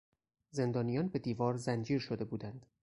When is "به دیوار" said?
1.07-1.55